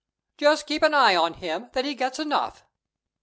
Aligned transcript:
"Just 0.35 0.65
keep 0.65 0.81
an 0.81 0.95
eye 0.95 1.15
on 1.15 1.35
him, 1.35 1.69
that 1.73 1.85
he 1.85 1.93
gets 1.93 2.17
enough." 2.17 2.65